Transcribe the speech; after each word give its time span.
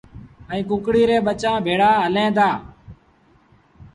ائيٚݩ 0.51 0.67
ڪڪڙي 0.69 1.03
ري 1.09 1.17
ٻچآݩ 1.25 1.63
ڀيڙآ 1.65 1.91
هليݩ 2.05 2.35
دآ۔ 2.37 2.49